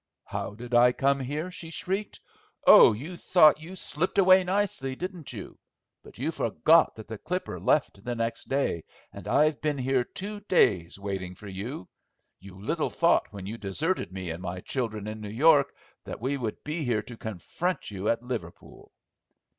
"How 0.25 0.55
did 0.55 0.73
I 0.73 0.93
come 0.93 1.19
here," 1.19 1.51
she 1.51 1.69
shrieked. 1.69 2.21
"Oh, 2.65 2.91
you 2.91 3.15
thought 3.15 3.61
you 3.61 3.75
slipped 3.75 4.17
away 4.17 4.43
nicely, 4.43 4.95
didn't 4.95 5.31
you? 5.31 5.59
But 6.01 6.17
you 6.17 6.31
forgot 6.31 6.95
that 6.95 7.07
the 7.07 7.19
Clipper 7.19 7.59
left 7.59 8.03
the 8.03 8.15
next 8.15 8.45
day, 8.49 8.83
and 9.13 9.27
I've 9.27 9.61
been 9.61 9.77
here 9.77 10.03
two 10.03 10.39
days 10.39 10.97
waiting 10.97 11.35
for 11.35 11.47
you. 11.47 11.87
You 12.39 12.59
little 12.59 12.89
thought 12.89 13.27
when 13.29 13.45
you 13.45 13.59
deserted 13.59 14.11
me 14.11 14.31
and 14.31 14.41
my 14.41 14.61
children 14.61 15.05
in 15.05 15.21
New 15.21 15.29
York 15.29 15.71
that 16.05 16.19
we 16.19 16.35
would 16.35 16.63
be 16.63 16.83
here 16.83 17.03
to 17.03 17.15
confront 17.15 17.91
you 17.91 18.09
at 18.09 18.23
Liverpool." 18.23 18.91